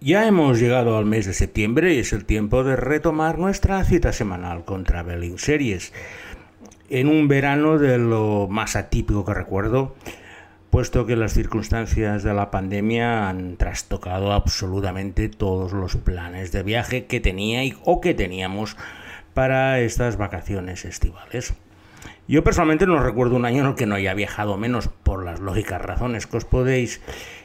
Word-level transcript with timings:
Ya 0.00 0.28
hemos 0.28 0.60
llegado 0.60 0.96
al 0.96 1.06
mes 1.06 1.26
de 1.26 1.34
septiembre 1.34 1.94
y 1.94 1.98
es 1.98 2.12
el 2.12 2.24
tiempo 2.24 2.62
de 2.62 2.76
retomar 2.76 3.36
nuestra 3.36 3.82
cita 3.82 4.12
semanal 4.12 4.64
con 4.64 4.84
Traveling 4.84 5.38
Series. 5.40 5.92
En 6.88 7.08
un 7.08 7.26
verano 7.26 7.78
de 7.78 7.98
lo 7.98 8.46
más 8.48 8.76
atípico 8.76 9.24
que 9.24 9.34
recuerdo, 9.34 9.96
puesto 10.70 11.04
que 11.04 11.16
las 11.16 11.34
circunstancias 11.34 12.22
de 12.22 12.32
la 12.32 12.52
pandemia 12.52 13.28
han 13.28 13.56
trastocado 13.56 14.32
absolutamente 14.32 15.28
todos 15.28 15.72
los 15.72 15.96
planes 15.96 16.52
de 16.52 16.62
viaje 16.62 17.06
que 17.06 17.18
tenía 17.18 17.64
y, 17.64 17.76
o 17.82 18.00
que 18.00 18.14
teníamos 18.14 18.76
para 19.34 19.80
estas 19.80 20.16
vacaciones 20.16 20.84
estivales. 20.84 21.54
Yo 22.28 22.44
personalmente 22.44 22.86
no 22.86 23.02
recuerdo 23.02 23.34
un 23.34 23.46
año 23.46 23.62
en 23.62 23.70
el 23.70 23.74
que 23.74 23.86
no 23.86 23.96
haya 23.96 24.14
viajado 24.14 24.56
menos 24.58 24.88
por 25.02 25.24
las 25.24 25.40
lógicas 25.40 25.82
razones 25.82 26.28
que 26.28 26.36
os 26.36 26.44
podéis 26.44 27.00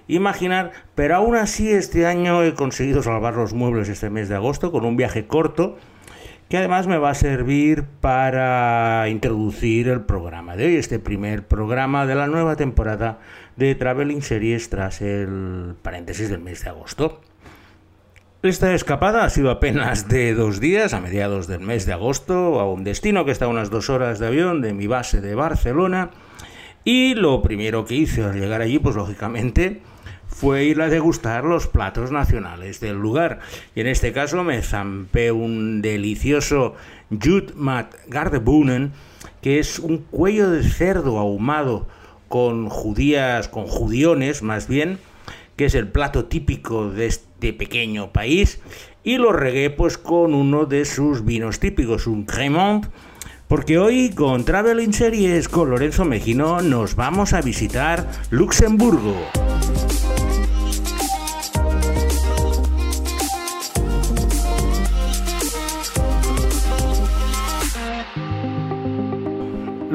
imaginar, 0.07 0.71
pero 0.95 1.15
aún 1.15 1.35
así 1.35 1.71
este 1.71 2.05
año 2.05 2.43
he 2.43 2.53
conseguido 2.53 3.03
salvar 3.03 3.35
los 3.35 3.53
muebles 3.53 3.89
este 3.89 4.09
mes 4.09 4.29
de 4.29 4.35
agosto 4.35 4.71
con 4.71 4.85
un 4.85 4.97
viaje 4.97 5.27
corto 5.27 5.77
que 6.49 6.57
además 6.57 6.85
me 6.85 6.99
va 6.99 7.09
a 7.09 7.15
servir 7.15 7.85
para 7.99 9.09
introducir 9.09 9.87
el 9.87 10.01
programa 10.01 10.55
de 10.55 10.67
hoy, 10.67 10.75
este 10.75 10.99
primer 10.99 11.47
programa 11.47 12.05
de 12.05 12.13
la 12.13 12.27
nueva 12.27 12.55
temporada 12.55 13.19
de 13.55 13.73
Traveling 13.73 14.21
Series 14.21 14.69
tras 14.69 15.01
el 15.01 15.75
paréntesis 15.81 16.29
del 16.29 16.41
mes 16.41 16.63
de 16.63 16.69
agosto. 16.69 17.21
Esta 18.43 18.73
escapada 18.73 19.23
ha 19.23 19.29
sido 19.29 19.49
apenas 19.49 20.09
de 20.09 20.33
dos 20.33 20.59
días, 20.59 20.93
a 20.93 20.99
mediados 20.99 21.47
del 21.47 21.61
mes 21.61 21.85
de 21.85 21.93
agosto, 21.93 22.59
a 22.59 22.71
un 22.71 22.83
destino 22.83 23.25
que 23.25 23.31
está 23.31 23.45
a 23.45 23.47
unas 23.47 23.69
dos 23.69 23.89
horas 23.89 24.19
de 24.19 24.27
avión 24.27 24.61
de 24.61 24.73
mi 24.73 24.85
base 24.85 25.21
de 25.21 25.33
Barcelona. 25.33 26.11
Y 26.83 27.15
lo 27.15 27.41
primero 27.41 27.85
que 27.85 27.95
hice 27.95 28.21
al 28.21 28.39
llegar 28.39 28.61
allí, 28.61 28.79
pues 28.79 28.95
lógicamente, 28.95 29.81
fue 30.33 30.65
ir 30.65 30.81
a 30.81 30.89
degustar 30.89 31.45
los 31.45 31.67
platos 31.67 32.11
nacionales 32.11 32.79
del 32.79 32.97
lugar. 32.97 33.39
Y 33.75 33.81
en 33.81 33.87
este 33.87 34.11
caso 34.11 34.43
me 34.43 34.61
zampé 34.61 35.31
un 35.31 35.81
delicioso 35.81 36.75
Jutmat 37.11 37.93
Gardebunen, 38.07 38.91
que 39.41 39.59
es 39.59 39.79
un 39.79 39.99
cuello 39.99 40.49
de 40.49 40.63
cerdo 40.63 41.19
ahumado 41.19 41.87
con 42.27 42.69
judías, 42.69 43.47
con 43.47 43.67
judiones 43.67 44.41
más 44.41 44.67
bien, 44.67 44.97
que 45.55 45.65
es 45.65 45.75
el 45.75 45.87
plato 45.87 46.25
típico 46.25 46.89
de 46.89 47.05
este 47.05 47.53
pequeño 47.53 48.11
país, 48.11 48.59
y 49.03 49.17
lo 49.17 49.33
regué 49.33 49.69
pues 49.69 49.97
con 49.97 50.33
uno 50.33 50.65
de 50.65 50.85
sus 50.85 51.23
vinos 51.23 51.59
típicos, 51.59 52.07
un 52.07 52.23
Cremont, 52.25 52.87
porque 53.47 53.77
hoy 53.77 54.09
con 54.09 54.45
Traveling 54.45 54.93
Series 54.93 55.47
con 55.47 55.69
Lorenzo 55.69 56.05
Mejino 56.05 56.61
nos 56.61 56.95
vamos 56.95 57.33
a 57.33 57.41
visitar 57.41 58.09
Luxemburgo. 58.31 59.15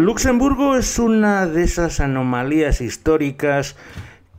Luxemburgo 0.09 0.75
es 0.75 0.98
una 0.98 1.47
de 1.47 1.64
esas 1.64 2.01
anomalías 2.01 2.81
históricas 2.81 3.77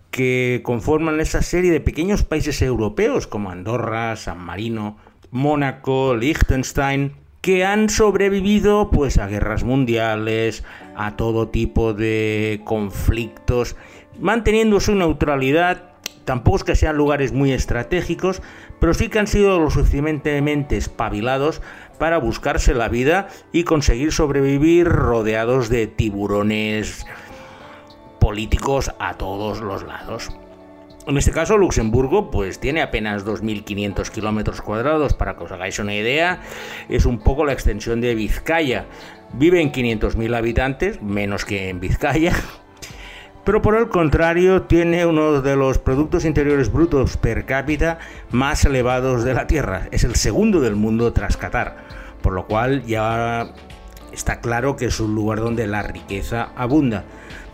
que 0.10 0.62
conforman 0.64 1.20
esa 1.20 1.44
serie 1.44 1.72
de 1.72 1.80
pequeños 1.80 2.24
países 2.24 2.64
europeos 2.64 3.28
como 3.28 3.52
Andorra, 3.52 4.16
San 4.16 4.40
Marino, 4.40 4.98
Mónaco, 5.30 6.16
Liechtenstein, 6.16 7.14
que 7.42 7.66
han 7.66 7.90
sobrevivido 7.90 8.90
pues 8.90 9.20
a 9.20 9.28
guerras 9.28 9.64
mundiales, 9.64 10.64
a 10.96 11.16
todo 11.16 11.50
tipo 11.50 11.94
de 11.94 12.62
conflictos, 12.64 13.76
manteniendo 14.20 14.80
su 14.80 14.96
neutralidad. 14.96 15.89
Tampoco 16.30 16.58
es 16.58 16.64
que 16.64 16.76
sean 16.76 16.96
lugares 16.96 17.34
muy 17.34 17.52
estratégicos, 17.52 18.44
pero 18.80 18.94
sí 18.94 19.10
que 19.10 19.18
han 19.18 19.26
sido 19.26 19.60
lo 19.60 19.72
suficientemente 19.72 20.78
espabilados 20.78 21.60
para 21.98 22.20
buscarse 22.20 22.76
la 22.76 22.88
vida 22.88 23.30
y 23.52 23.64
conseguir 23.64 24.12
sobrevivir 24.12 24.88
rodeados 24.88 25.70
de 25.70 25.88
tiburones 25.88 27.08
políticos 28.20 28.92
a 29.00 29.16
todos 29.16 29.62
los 29.62 29.82
lados. 29.82 30.30
En 31.08 31.18
este 31.18 31.32
caso, 31.32 31.58
Luxemburgo 31.58 32.30
pues 32.30 32.60
tiene 32.60 32.84
apenas 32.84 33.26
2.500 33.26 34.12
kilómetros 34.12 34.62
cuadrados, 34.62 35.16
para 35.16 35.36
que 35.36 35.46
os 35.46 35.52
hagáis 35.52 35.80
una 35.80 35.96
idea, 35.96 36.42
es 36.90 37.08
un 37.08 37.18
poco 37.18 37.44
la 37.44 37.54
extensión 37.54 38.02
de 38.02 38.14
Vizcaya. 38.14 38.86
Viven 39.34 39.72
500.000 39.72 40.38
habitantes, 40.38 41.02
menos 41.02 41.44
que 41.44 41.70
en 41.70 41.80
Vizcaya, 41.80 42.36
pero 43.50 43.64
por 43.64 43.76
el 43.76 43.90
contrario 43.90 44.62
tiene 44.62 45.08
uno 45.08 45.42
de 45.42 45.56
los 45.56 45.80
productos 45.80 46.24
interiores 46.24 46.72
brutos 46.72 47.18
per 47.18 47.48
cápita 47.48 47.98
más 48.30 48.64
elevados 48.64 49.24
de 49.24 49.34
la 49.34 49.48
Tierra. 49.48 49.88
Es 49.90 50.04
el 50.04 50.14
segundo 50.14 50.62
del 50.62 50.76
mundo 50.76 51.14
tras 51.14 51.36
Qatar, 51.36 51.78
por 52.22 52.34
lo 52.34 52.46
cual 52.46 52.86
ya 52.86 53.52
está 54.12 54.40
claro 54.40 54.76
que 54.76 54.86
es 54.86 55.00
un 55.00 55.16
lugar 55.16 55.40
donde 55.40 55.66
la 55.66 55.82
riqueza 55.82 56.50
abunda. 56.56 57.06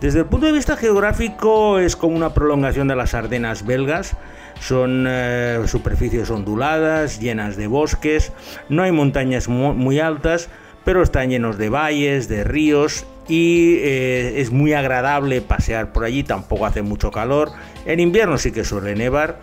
Desde 0.02 0.20
el 0.20 0.26
punto 0.26 0.48
de 0.48 0.52
vista 0.52 0.76
geográfico 0.76 1.80
es 1.80 1.96
como 1.96 2.18
una 2.18 2.34
prolongación 2.34 2.90
de 2.90 2.98
las 2.98 3.14
Ardenas 3.14 3.66
belgas. 3.66 4.18
Son 4.60 5.06
eh, 5.08 5.62
superficies 5.66 6.30
onduladas, 6.30 7.22
llenas 7.22 7.56
de 7.56 7.68
bosques, 7.68 8.34
no 8.68 8.84
hay 8.84 8.92
montañas 8.92 9.48
muy 9.48 10.02
altas, 10.02 10.50
pero 10.84 11.02
están 11.02 11.30
llenos 11.30 11.58
de 11.58 11.70
valles, 11.70 12.28
de 12.28 12.44
ríos 12.44 13.06
y 13.28 13.76
eh, 13.78 14.42
es 14.42 14.52
muy 14.52 14.74
agradable 14.74 15.42
pasear 15.42 15.92
por 15.92 16.06
allí, 16.06 16.24
tampoco 16.24 16.66
hace 16.66 16.82
mucho 16.82 17.12
calor. 17.12 17.52
En 17.86 18.00
invierno 18.00 18.38
sí 18.38 18.52
que 18.52 18.64
suele 18.64 18.96
nevar, 18.96 19.40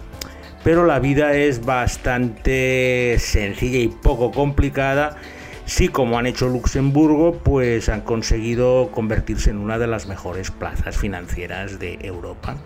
pero 0.65 0.87
la 0.87 0.99
vida 0.99 1.35
es 1.35 1.65
bastante 1.65 3.17
sencilla 3.19 3.79
y 3.79 3.89
poco 3.89 4.31
complicada. 4.31 5.17
Sí, 5.65 5.89
como 5.89 6.19
han 6.19 6.27
hecho 6.27 6.49
Luxemburgo, 6.49 7.39
pues 7.39 7.89
han 7.89 8.03
conseguido 8.03 8.91
convertirse 8.93 9.51
en 9.51 9.59
una 9.59 9.79
de 9.79 9.87
las 9.87 10.07
mejores 10.07 10.51
plazas 10.51 10.97
financieras 10.97 11.79
de 11.79 11.99
Europa. 12.03 12.57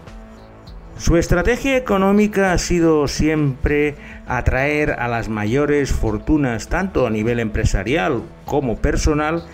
Su 0.98 1.18
estrategia 1.18 1.76
económica 1.76 2.52
ha 2.52 2.58
sido 2.58 3.06
siempre 3.06 3.96
atraer 4.26 4.92
a 4.92 5.08
las 5.08 5.28
mayores 5.28 5.92
fortunas, 5.92 6.68
tanto 6.68 7.06
a 7.06 7.10
nivel 7.10 7.38
empresarial 7.38 8.22
como 8.46 8.78
personal, 8.78 9.44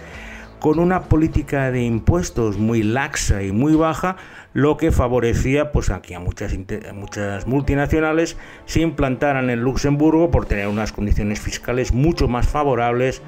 con 0.62 0.78
una 0.78 1.02
política 1.08 1.72
de 1.72 1.82
impuestos 1.82 2.56
muy 2.56 2.84
laxa 2.84 3.42
y 3.42 3.50
muy 3.50 3.74
baja, 3.74 4.14
lo 4.52 4.76
que 4.76 4.92
favorecía 4.92 5.72
pues 5.72 5.90
a 5.90 6.00
muchas, 6.20 6.54
muchas 6.94 7.48
multinacionales 7.48 8.36
se 8.64 8.80
implantaran 8.80 9.50
en 9.50 9.60
Luxemburgo 9.60 10.30
por 10.30 10.46
tener 10.46 10.68
unas 10.68 10.92
condiciones 10.92 11.40
fiscales 11.40 11.92
mucho 11.92 12.28
más 12.28 12.46
favorables 12.46 13.22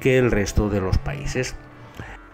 que 0.00 0.18
el 0.18 0.32
resto 0.32 0.68
de 0.68 0.80
los 0.80 0.98
países. 0.98 1.54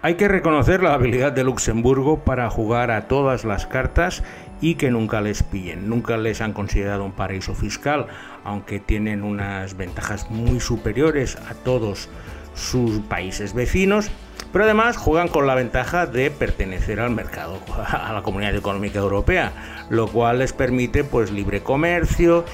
Hay 0.00 0.15
que 0.15 0.27
reconocer 0.27 0.83
la 0.83 0.94
habilidad 0.94 1.33
de 1.33 1.44
Luxemburgo 1.44 2.25
para 2.25 2.49
jugar 2.49 2.91
a 2.91 3.09
todas 3.09 3.44
las 3.44 3.67
cartas 3.67 4.25
y 4.62 4.77
que 4.77 4.91
nunca 4.91 5.21
les 5.21 5.43
pillen. 5.43 5.91
Nunca 5.91 6.17
les 6.17 6.41
han 6.41 6.55
considerado 6.55 7.05
un 7.05 7.12
paraíso 7.12 7.55
fiscal, 7.55 8.06
aunque 8.43 8.81
tienen 8.81 9.23
unas 9.23 9.77
ventajas 9.77 10.31
muy 10.31 10.61
superiores 10.61 11.37
a 11.50 11.53
todos 11.53 12.09
sus 12.55 13.00
países 13.00 13.53
vecinos 13.53 14.11
pero 14.56 14.65
además 14.65 14.97
juegan 14.97 15.28
con 15.28 15.47
la 15.47 15.55
ventaja 15.55 16.06
de 16.06 16.31
pertenecer 16.31 16.99
al 16.99 17.11
mercado, 17.11 17.59
a 17.93 18.11
la 18.15 18.22
Comunidad 18.22 18.56
Económica 18.56 19.00
Europea, 19.00 19.53
lo 19.91 20.09
cual 20.09 20.39
les 20.39 20.55
permite 20.55 21.05
pues 21.05 21.31
libre 21.31 21.62
comercio 21.62 22.47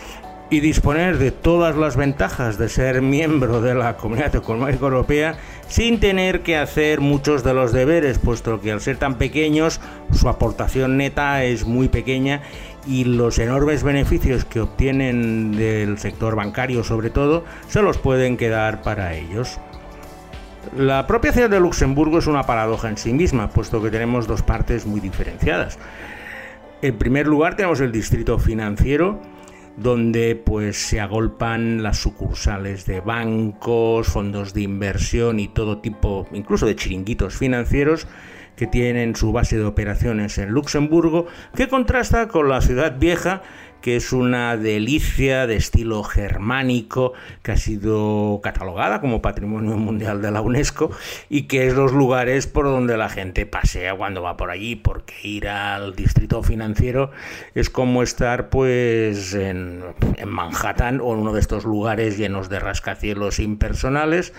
y 0.51 0.59
disponer 0.59 1.19
de 1.19 1.31
todas 1.31 1.77
las 1.77 1.95
ventajas 1.95 2.59
de 2.59 2.69
ser 2.69 3.03
miembro 3.03 3.61
de 3.61 3.77
la 3.77 3.97
Comunidad 3.97 4.35
Económica 4.35 4.85
Europea 4.85 5.37
sin 5.69 6.01
tener 6.01 6.41
que 6.41 6.57
hacer 6.57 7.01
muchos 7.01 7.45
de 7.45 7.55
los 7.55 7.73
deberes, 7.73 8.19
puesto 8.19 8.61
que 8.61 8.73
al 8.73 8.81
ser 8.81 8.97
tan 8.97 9.17
pequeños 9.17 9.81
su 10.13 10.29
aportación 10.29 10.97
neta 10.97 11.45
es 11.45 11.67
muy 11.67 11.87
pequeña 11.87 12.43
y 12.85 13.05
los 13.05 13.39
enormes 13.39 13.85
beneficios 13.85 14.45
que 14.45 14.59
obtienen 14.59 15.53
del 15.53 15.99
sector 15.99 16.35
bancario 16.35 16.83
sobre 16.83 17.11
todo 17.11 17.45
se 17.69 17.81
los 17.81 17.99
pueden 17.99 18.37
quedar 18.37 18.83
para 18.83 19.15
ellos. 19.15 19.61
La 20.77 21.07
propia 21.07 21.33
ciudad 21.33 21.51
de 21.51 21.61
Luxemburgo 21.61 22.19
es 22.19 22.27
una 22.27 22.45
paradoja 22.45 22.89
en 22.89 22.97
sí 22.97 23.13
misma, 23.13 23.51
puesto 23.51 23.83
que 23.83 23.91
tenemos 23.91 24.27
dos 24.27 24.43
partes 24.43 24.87
muy 24.87 25.01
diferenciadas. 25.01 25.79
En 26.81 26.97
primer 26.99 27.27
lugar 27.27 27.57
tenemos 27.57 27.81
el 27.81 27.93
distrito 27.93 28.39
financiero, 28.39 29.21
donde 29.77 30.35
pues 30.37 30.77
se 30.77 31.01
agolpan 31.01 31.83
las 31.83 31.99
sucursales 31.99 32.87
de 32.87 33.01
bancos, 33.01 34.09
fondos 34.09 34.55
de 34.55 34.63
inversión 34.63 35.41
y 35.41 35.49
todo 35.49 35.79
tipo, 35.79 36.27
incluso 36.33 36.67
de 36.67 36.77
chiringuitos 36.77 37.37
financieros 37.37 38.07
que 38.57 38.67
tienen 38.67 39.17
su 39.17 39.33
base 39.33 39.59
de 39.59 39.65
operaciones 39.65 40.39
en 40.39 40.51
Luxemburgo, 40.51 41.27
que 41.55 41.69
contrasta 41.69 42.29
con 42.29 42.49
la 42.49 42.61
ciudad 42.61 42.99
vieja 42.99 43.43
que 43.83 43.97
es 43.97 44.13
una 44.13 44.57
delicia 44.57 45.47
de 45.47 45.57
estilo 45.57 46.03
germánico, 46.05 47.13
que 47.43 47.53
ha 47.53 47.57
sido 47.57 48.41
catalogada 48.43 49.01
como 49.01 49.21
Patrimonio 49.21 49.77
Mundial 49.77 50.23
de 50.23 50.31
la 50.31 50.41
UNESCO 50.41 50.91
y 51.29 51.43
que 51.43 51.67
es 51.67 51.75
los 51.75 51.93
lugares 51.93 52.47
por 52.47 52.65
donde 52.65 52.97
la 52.97 53.09
gente 53.09 53.45
pasea 53.45 53.95
cuando 53.95 54.23
va 54.23 54.37
por 54.37 54.51
allí, 54.51 54.77
porque 54.77 55.15
ir 55.25 55.49
al 55.49 55.95
distrito 55.95 56.43
financiero 56.43 57.11
es 57.55 57.69
como 57.69 58.03
estar 58.03 58.49
pues 58.49 59.35
en, 59.35 59.83
en 60.17 60.29
Manhattan 60.29 61.01
o 61.01 61.13
en 61.13 61.21
uno 61.21 61.33
de 61.33 61.41
estos 61.41 61.65
lugares 61.65 62.17
llenos 62.17 62.49
de 62.49 62.61
rascacielos 62.61 63.41
impersonales, 63.41 64.33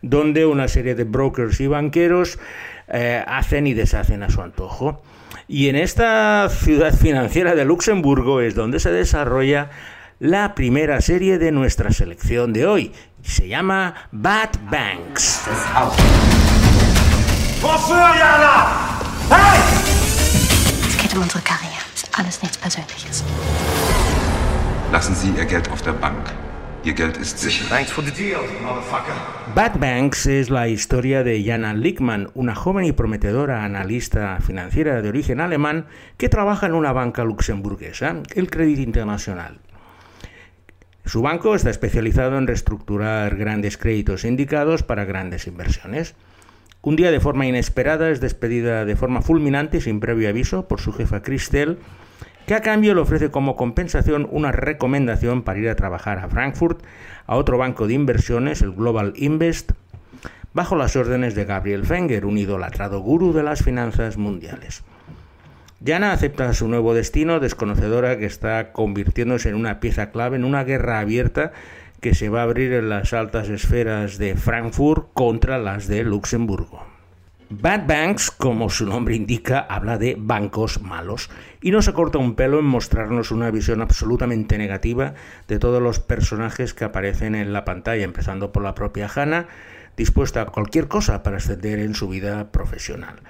donde 0.00 0.46
una 0.46 0.68
serie 0.68 0.94
de 0.94 1.04
brokers 1.04 1.60
y 1.60 1.66
banqueros 1.66 2.38
eh, 2.88 3.22
hacen 3.26 3.66
y 3.66 3.74
deshacen 3.74 4.22
a 4.22 4.30
su 4.30 4.42
antojo. 4.42 5.02
Y 5.48 5.68
en 5.68 5.76
esta 5.76 6.48
ciudad 6.48 6.92
financiera 6.94 7.54
de 7.54 7.64
Luxemburgo 7.64 8.40
es 8.40 8.54
donde 8.54 8.80
se 8.80 8.90
desarrolla 8.90 9.70
la 10.18 10.54
primera 10.54 11.00
serie 11.00 11.38
de 11.38 11.52
nuestra 11.52 11.92
selección 11.92 12.52
de 12.52 12.66
hoy. 12.66 12.92
Se 13.22 13.48
llama 13.48 13.94
Bad 14.12 14.50
Banks. 14.70 15.42
Es 20.88 20.96
geht 21.02 21.14
um 21.14 21.22
unsere 21.22 21.42
Karriere. 21.42 21.76
Ist 21.94 22.08
alles 22.18 22.42
nichts 22.42 22.58
Persönliches. 22.58 23.24
Lassen 24.92 25.14
Sie 25.14 25.30
Ihr 25.30 25.44
Geld 25.44 25.70
auf 25.70 25.82
der 25.82 25.92
Bank. 25.92 26.45
Ihr 26.86 26.94
Geld 26.94 27.16
ist 27.16 27.40
sicher. 27.40 27.64
Thanks 27.68 27.90
for 27.90 28.04
the 28.04 28.12
deal, 28.12 28.42
motherfucker. 28.62 29.12
Bad 29.56 29.80
Banks 29.80 30.24
es 30.26 30.50
la 30.50 30.68
historia 30.68 31.24
de 31.24 31.42
Jana 31.42 31.74
Lickman, 31.74 32.30
una 32.34 32.54
joven 32.54 32.84
y 32.84 32.92
prometedora 32.92 33.64
analista 33.64 34.38
financiera 34.40 35.02
de 35.02 35.08
origen 35.08 35.40
alemán 35.40 35.86
que 36.16 36.28
trabaja 36.28 36.66
en 36.66 36.74
una 36.74 36.92
banca 36.92 37.24
luxemburguesa, 37.24 38.22
el 38.36 38.48
Credit 38.48 38.78
Internacional. 38.78 39.58
Su 41.04 41.22
banco 41.22 41.56
está 41.56 41.70
especializado 41.70 42.38
en 42.38 42.46
reestructurar 42.46 43.34
grandes 43.34 43.78
créditos 43.78 44.24
indicados 44.24 44.84
para 44.84 45.04
grandes 45.04 45.48
inversiones. 45.48 46.14
Un 46.82 46.94
día 46.94 47.10
de 47.10 47.18
forma 47.18 47.46
inesperada 47.46 48.10
es 48.10 48.20
despedida 48.20 48.84
de 48.84 48.94
forma 48.94 49.22
fulminante 49.22 49.78
y 49.78 49.80
sin 49.80 49.98
previo 49.98 50.28
aviso 50.28 50.68
por 50.68 50.80
su 50.80 50.92
jefa 50.92 51.20
Christel, 51.22 51.78
que 52.46 52.54
a 52.54 52.62
cambio 52.62 52.94
le 52.94 53.00
ofrece 53.00 53.30
como 53.30 53.56
compensación 53.56 54.28
una 54.30 54.52
recomendación 54.52 55.42
para 55.42 55.58
ir 55.58 55.68
a 55.68 55.74
trabajar 55.74 56.18
a 56.18 56.28
Frankfurt, 56.28 56.80
a 57.26 57.34
otro 57.34 57.58
banco 57.58 57.88
de 57.88 57.94
inversiones, 57.94 58.62
el 58.62 58.72
Global 58.72 59.12
Invest, 59.16 59.72
bajo 60.54 60.76
las 60.76 60.94
órdenes 60.94 61.34
de 61.34 61.44
Gabriel 61.44 61.84
Fenger, 61.84 62.24
un 62.24 62.38
idolatrado 62.38 63.00
gurú 63.00 63.32
de 63.32 63.42
las 63.42 63.62
finanzas 63.62 64.16
mundiales. 64.16 64.84
Jana 65.84 66.12
acepta 66.12 66.54
su 66.54 66.68
nuevo 66.68 66.94
destino, 66.94 67.40
desconocedora 67.40 68.16
que 68.16 68.26
está 68.26 68.72
convirtiéndose 68.72 69.50
en 69.50 69.56
una 69.56 69.80
pieza 69.80 70.10
clave 70.10 70.36
en 70.36 70.44
una 70.44 70.64
guerra 70.64 71.00
abierta 71.00 71.52
que 72.00 72.14
se 72.14 72.28
va 72.28 72.40
a 72.40 72.44
abrir 72.44 72.72
en 72.72 72.88
las 72.88 73.12
altas 73.12 73.48
esferas 73.48 74.18
de 74.18 74.36
Frankfurt 74.36 75.08
contra 75.12 75.58
las 75.58 75.88
de 75.88 76.04
Luxemburgo. 76.04 76.85
Bad 77.48 77.86
Banks, 77.86 78.32
como 78.32 78.68
su 78.70 78.86
nombre 78.86 79.14
indica, 79.14 79.60
habla 79.60 79.98
de 79.98 80.16
bancos 80.18 80.82
malos 80.82 81.30
y 81.60 81.70
no 81.70 81.80
se 81.80 81.92
corta 81.92 82.18
un 82.18 82.34
pelo 82.34 82.58
en 82.58 82.64
mostrarnos 82.64 83.30
una 83.30 83.52
visión 83.52 83.82
absolutamente 83.82 84.58
negativa 84.58 85.14
de 85.46 85.60
todos 85.60 85.80
los 85.80 86.00
personajes 86.00 86.74
que 86.74 86.84
aparecen 86.84 87.36
en 87.36 87.52
la 87.52 87.64
pantalla, 87.64 88.02
empezando 88.02 88.50
por 88.50 88.64
la 88.64 88.74
propia 88.74 89.08
Hannah, 89.14 89.46
dispuesta 89.96 90.42
a 90.42 90.46
cualquier 90.46 90.88
cosa 90.88 91.22
para 91.22 91.36
ascender 91.36 91.78
en 91.78 91.94
su 91.94 92.08
vida 92.08 92.50
profesional. 92.50 93.20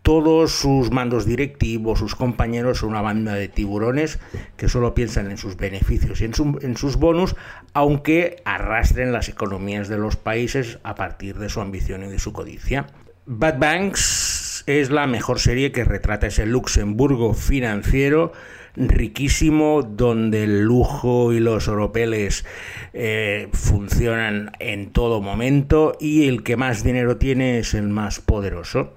Todos 0.00 0.52
sus 0.52 0.90
mandos 0.90 1.26
directivos, 1.26 1.98
sus 1.98 2.14
compañeros 2.14 2.78
son 2.78 2.88
una 2.88 3.02
banda 3.02 3.34
de 3.34 3.48
tiburones 3.48 4.18
que 4.56 4.70
solo 4.70 4.94
piensan 4.94 5.30
en 5.30 5.36
sus 5.36 5.58
beneficios 5.58 6.22
y 6.22 6.24
en, 6.24 6.32
en 6.62 6.76
sus 6.78 6.96
bonus, 6.96 7.36
aunque 7.74 8.42
arrastren 8.46 9.12
las 9.12 9.28
economías 9.28 9.88
de 9.88 9.98
los 9.98 10.16
países 10.16 10.78
a 10.84 10.94
partir 10.94 11.38
de 11.38 11.50
su 11.50 11.60
ambición 11.60 12.02
y 12.02 12.08
de 12.08 12.18
su 12.18 12.32
codicia. 12.32 12.86
Bad 13.24 13.60
Banks 13.60 14.64
es 14.66 14.90
la 14.90 15.06
mejor 15.06 15.38
serie 15.38 15.70
que 15.70 15.84
retrata 15.84 16.26
ese 16.26 16.44
Luxemburgo 16.44 17.34
financiero 17.34 18.32
riquísimo 18.74 19.82
donde 19.82 20.42
el 20.42 20.62
lujo 20.62 21.32
y 21.32 21.38
los 21.38 21.68
oropeles 21.68 22.44
eh, 22.92 23.48
funcionan 23.52 24.50
en 24.58 24.90
todo 24.90 25.20
momento 25.20 25.96
y 26.00 26.26
el 26.26 26.42
que 26.42 26.56
más 26.56 26.82
dinero 26.82 27.16
tiene 27.16 27.60
es 27.60 27.74
el 27.74 27.88
más 27.88 28.18
poderoso. 28.18 28.92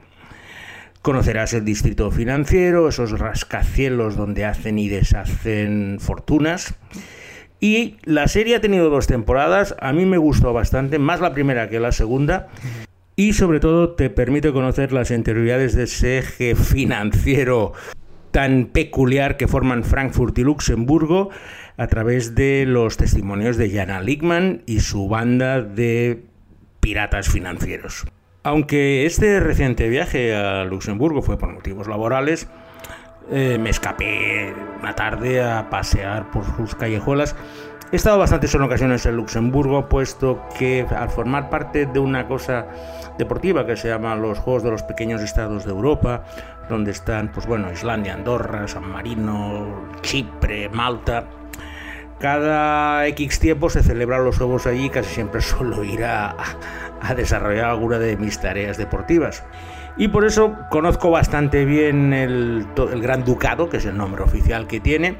Conocerás 1.04 1.54
el 1.54 1.64
distrito 1.64 2.10
financiero, 2.10 2.90
esos 2.90 3.12
rascacielos 3.20 4.16
donde 4.16 4.46
hacen 4.46 4.80
y 4.80 4.90
deshacen 4.90 6.00
fortunas. 6.00 6.74
Y 7.60 7.98
la 8.04 8.28
serie 8.28 8.56
ha 8.56 8.62
tenido 8.62 8.90
dos 8.90 9.06
temporadas, 9.06 9.76
a 9.80 9.94
mí 9.94 10.06
me 10.06 10.18
gustó 10.18 10.52
bastante, 10.52 10.98
más 10.98 11.22
la 11.22 11.34
primera 11.34 11.70
que 11.70 11.80
la 11.80 11.92
segunda. 11.92 12.48
Y 13.16 13.34
sobre 13.34 13.60
todo 13.60 13.92
te 13.92 14.10
permite 14.10 14.52
conocer 14.52 14.92
las 14.92 15.10
interioridades 15.12 15.74
de 15.74 15.84
ese 15.84 16.18
eje 16.18 16.56
financiero 16.56 17.72
tan 18.32 18.66
peculiar 18.66 19.38
que 19.38 19.48
forman 19.48 19.86
Frankfurt 19.86 20.38
y 20.38 20.44
Luxemburgo 20.44 21.30
a 21.78 21.88
través 21.88 22.36
de 22.36 22.66
los 22.68 22.98
testimonios 22.98 23.56
de 23.56 23.70
Jana 23.70 24.02
Lickman 24.02 24.64
y 24.66 24.82
su 24.82 25.08
banda 25.08 25.62
de 25.62 26.26
piratas 26.82 27.30
financieros. 27.30 28.06
Aunque 28.44 29.06
este 29.06 29.40
reciente 29.40 29.88
viaje 29.88 30.36
a 30.36 30.66
Luxemburgo 30.66 31.22
fue 31.22 31.38
por 31.38 31.54
motivos 31.54 31.88
laborales, 31.88 32.50
eh, 33.32 33.58
me 33.60 33.70
escapé 33.70 34.54
una 34.82 34.94
tarde 34.94 35.42
a 35.42 35.70
pasear 35.70 36.30
por 36.32 36.44
sus 36.58 36.76
callejuelas. 36.76 37.36
He 37.92 37.96
estado 37.96 38.18
bastantes 38.18 38.54
en 38.54 38.62
ocasiones 38.62 39.06
en 39.06 39.16
Luxemburgo, 39.16 39.88
puesto 39.88 40.44
que 40.60 40.86
al 40.96 41.10
formar 41.10 41.50
parte 41.50 41.86
de 41.86 42.00
una 42.00 42.28
cosa 42.28 42.68
deportiva 43.18 43.66
que 43.66 43.76
se 43.76 43.88
llama 43.88 44.16
los 44.16 44.40
Juegos 44.40 44.64
de 44.64 44.72
los 44.72 44.84
Pequeños 44.84 45.22
Estados 45.22 45.66
de 45.66 45.72
Europa, 45.72 46.24
donde 46.70 46.92
están, 46.92 47.32
pues 47.32 47.46
bueno, 47.46 47.72
Islandia, 47.72 48.14
Andorra, 48.14 48.68
San 48.68 48.90
Marino, 48.90 49.90
Chipre, 50.02 50.70
Malta. 50.70 51.26
Cada 52.20 53.06
X 53.08 53.40
tiempo 53.40 53.70
se 53.70 53.84
celebran 53.84 54.24
los 54.24 54.38
juegos 54.38 54.66
allí, 54.68 54.90
casi 54.90 55.14
siempre 55.14 55.42
suelo 55.42 55.84
ir 55.84 56.04
a, 56.04 56.36
desarrollar 57.16 57.66
alguna 57.66 58.00
de 58.00 58.18
mis 58.18 58.40
tareas 58.40 58.78
deportivas. 58.78 59.44
Y 59.98 60.10
por 60.10 60.26
eso 60.26 60.56
conozco 60.70 61.10
bastante 61.12 61.64
bien 61.64 62.12
el, 62.12 62.66
el 62.78 63.02
Gran 63.02 63.24
Ducado, 63.24 63.70
que 63.70 63.78
es 63.78 63.86
el 63.86 63.96
nombre 63.96 64.24
oficial 64.24 64.68
que 64.68 64.80
tiene. 64.80 65.18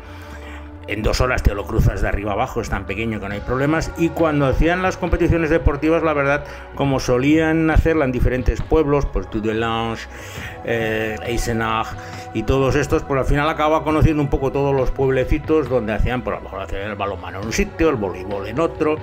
En 0.88 1.02
dos 1.02 1.20
horas 1.20 1.42
te 1.42 1.56
lo 1.56 1.66
cruzas 1.66 2.02
de 2.02 2.08
arriba 2.08 2.34
abajo, 2.34 2.62
es 2.62 2.70
tan 2.70 2.86
pequeño 2.86 3.20
que 3.20 3.28
no 3.28 3.34
hay 3.34 3.40
problemas. 3.40 3.92
Y 3.98 4.10
cuando 4.10 4.46
hacían 4.46 4.84
las 4.84 4.98
competiciones 4.98 5.50
deportivas, 5.50 6.04
la 6.04 6.14
verdad, 6.14 6.46
como 6.76 7.00
solían 7.00 7.72
hacerla 7.72 8.06
en 8.06 8.12
diferentes 8.12 8.62
pueblos, 8.62 9.08
pues 9.08 9.28
Dudelange, 9.32 10.08
eh, 10.64 11.16
Eisenach 11.26 11.88
y 12.36 12.44
todos 12.44 12.76
estos, 12.76 13.02
pues 13.04 13.20
al 13.20 13.26
final 13.26 13.50
acababa 13.50 13.84
conociendo 13.84 14.22
un 14.22 14.30
poco 14.30 14.52
todos 14.52 14.76
los 14.76 14.92
pueblecitos 14.92 15.70
donde 15.70 15.94
hacían, 15.94 16.22
por 16.22 16.36
lo 16.36 16.42
mejor 16.42 16.62
hacían 16.62 16.82
el 16.84 16.96
balonmano 16.96 17.40
en 17.40 17.48
un 17.48 17.54
sitio, 17.54 17.90
el 17.90 17.96
voleibol 17.96 18.46
en 18.48 18.60
otro, 18.60 18.98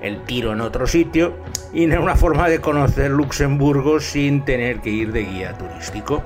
el 0.00 0.22
tiro 0.22 0.52
en 0.52 0.62
otro 0.62 0.86
sitio. 0.86 1.34
Y 1.74 1.84
era 1.84 2.00
una 2.00 2.16
forma 2.16 2.48
de 2.48 2.60
conocer 2.60 3.10
Luxemburgo 3.10 4.00
sin 4.00 4.44
tener 4.46 4.80
que 4.80 4.88
ir 4.88 5.12
de 5.12 5.24
guía 5.24 5.52
turístico. 5.52 6.22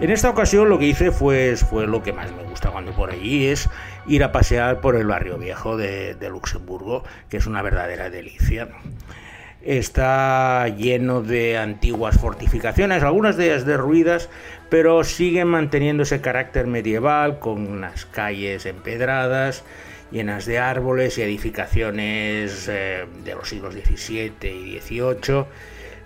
En 0.00 0.10
esta 0.10 0.30
ocasión 0.30 0.68
lo 0.68 0.78
que 0.78 0.86
hice 0.86 1.10
fue, 1.10 1.56
fue 1.56 1.86
lo 1.88 2.02
que 2.02 2.12
más 2.12 2.30
me 2.32 2.44
gusta 2.44 2.70
cuando 2.70 2.92
por 2.92 3.10
allí, 3.10 3.48
es 3.48 3.68
ir 4.08 4.24
a 4.24 4.32
pasear 4.32 4.80
por 4.80 4.96
el 4.96 5.06
barrio 5.06 5.38
viejo 5.38 5.76
de, 5.76 6.16
Luxemburgo, 6.30 7.04
que 7.28 7.36
es 7.36 7.46
una 7.46 7.62
verdadera 7.62 8.10
delicia. 8.10 8.68
Está 9.62 10.68
lleno 10.68 11.22
de 11.22 11.58
antiguas 11.58 12.18
fortificaciones, 12.18 13.02
algunas 13.02 13.36
de 13.36 13.46
ellas 13.46 13.66
derruidas, 13.66 14.28
pero 14.70 15.04
siguen 15.04 15.48
manteniendo 15.48 16.04
ese 16.04 16.20
carácter 16.20 16.66
medieval 16.66 17.38
con 17.38 17.66
unas 17.66 18.06
calles 18.06 18.66
empedradas, 18.66 19.64
llenas 20.10 20.46
de 20.46 20.58
árboles 20.58 21.18
y 21.18 21.22
edificaciones 21.22 22.68
eh, 22.68 23.04
de 23.24 23.34
los 23.34 23.48
siglos 23.48 23.74
XVII 23.74 24.48
y 24.48 24.80
XVIII 24.80 25.44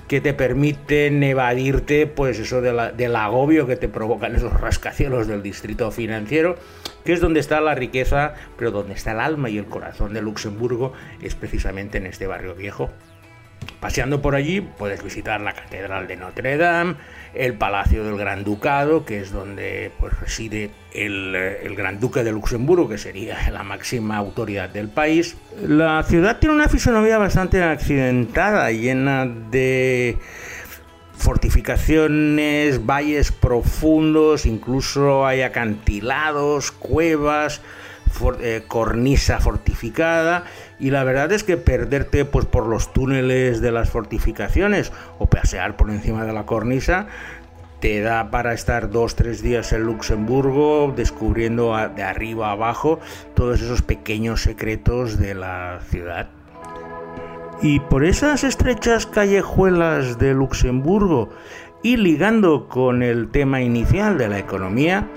que 0.09 0.21
te 0.21 0.35
permiten 0.35 1.23
evadirte 1.23 2.07
pues 2.07 2.39
eso 2.39 2.61
del 2.61 3.17
agobio 3.17 3.67
que 3.67 3.77
te 3.77 3.89
provocan 3.89 4.37
esos 4.37 4.53
rascacielos 4.61 5.27
del 5.27 5.43
distrito 5.43 5.91
financiero, 5.91 6.57
que 7.05 7.13
es 7.13 7.21
donde 7.21 7.41
está 7.41 7.61
la 7.61 7.75
riqueza, 7.75 8.35
pero 8.57 8.71
donde 8.71 8.95
está 8.95 9.13
el 9.13 9.21
alma 9.21 9.51
y 9.51 9.59
el 9.59 9.67
corazón 9.67 10.13
de 10.13 10.23
Luxemburgo, 10.23 10.93
es 11.21 11.35
precisamente 11.35 11.99
en 11.99 12.07
este 12.07 12.27
barrio 12.27 12.55
viejo. 12.55 12.91
Paseando 13.83 14.23
por 14.23 14.37
allí 14.37 14.61
puedes 14.61 15.03
visitar 15.03 15.41
la 15.41 15.55
Catedral 15.55 16.07
de 16.07 16.15
Notre 16.15 16.57
Dame, 16.57 16.95
el 17.35 17.55
Palacio 17.55 18.05
del 18.05 18.17
Gran 18.17 18.45
Ducado, 18.45 19.05
que 19.05 19.19
es 19.19 19.33
donde 19.33 19.91
pues, 19.99 20.17
reside 20.21 20.71
el, 20.95 21.35
eh, 21.35 21.67
el 21.67 21.75
Gran 21.75 21.99
Duque 21.99 22.23
de 22.23 22.31
Luxemburgo, 22.31 22.89
que 22.89 22.97
sería 22.97 23.37
la 23.51 23.65
máxima 23.65 24.19
autoridad 24.19 24.69
del 24.69 24.89
país. 24.89 25.37
La 25.67 26.05
ciudad 26.05 26.39
tiene 26.39 26.55
una 26.55 26.69
fisonomía 26.69 27.19
bastante 27.19 27.61
accidentada, 27.61 28.71
llena 28.71 29.27
de 29.27 30.17
fortificaciones, 31.15 32.87
valles 32.87 33.33
profundos, 33.33 34.47
incluso 34.47 35.27
hay 35.27 35.43
acantilados, 35.43 36.71
cuevas, 36.71 37.61
eh, 38.41 38.65
cornisa 38.67 39.41
fortificada 39.41 40.45
y 40.79 40.91
la 40.91 41.05
verdad 41.05 41.33
es 41.33 41.45
que 41.45 41.57
perderte 41.57 42.25
pues 42.25 42.47
por 42.47 42.67
los 42.67 42.93
túneles 42.93 43.61
de 43.61 43.73
las 43.73 43.91
fortificaciones 43.91 44.93
o 45.19 45.27
pasear 45.27 45.77
por 45.77 45.91
encima 45.91 46.25
de 46.25 46.33
la 46.33 46.47
cornisa 46.47 47.07
te 47.83 48.01
da 48.01 48.31
para 48.31 48.53
estar 48.53 48.91
dos 48.91 49.17
tres 49.17 49.43
días 49.43 49.73
en 49.73 49.83
Luxemburgo 49.83 50.93
descubriendo 50.95 51.77
de 51.97 52.03
arriba 52.05 52.51
a 52.51 52.53
abajo 52.53 53.01
todos 53.35 53.61
esos 53.61 53.83
pequeños 53.83 54.43
secretos 54.43 55.19
de 55.19 55.35
la 55.35 55.81
ciudad. 55.91 56.29
Y 57.61 57.81
por 57.81 58.05
esas 58.05 58.45
estrechas 58.45 59.07
callejuelas 59.07 60.19
de 60.19 60.33
Luxemburgo 60.33 61.31
y 61.83 61.97
ligando 61.97 62.69
con 62.69 63.03
el 63.03 63.31
tema 63.31 63.63
inicial 63.63 64.17
de 64.17 64.29
la 64.29 64.39
economía, 64.39 65.09